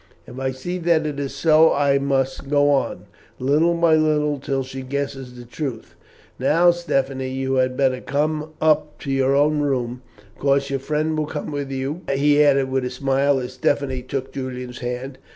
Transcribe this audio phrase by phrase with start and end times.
[0.25, 3.05] If I see that it is so I must go on,
[3.37, 5.93] little by little, till she guesses the truth.
[6.39, 10.01] Now, Stephanie, you had better come up to your own room.
[10.35, 14.01] Of course, your friend will come with you," he added with a smile as Stephanie
[14.01, 15.19] took Julian's hand.